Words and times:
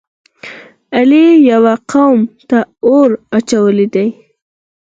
علی 0.97 1.25
یوه 1.49 1.73
قوم 1.91 2.19
ته 2.49 2.59
اور 2.89 3.09
اچولی 3.37 3.87
دی. 3.93 4.07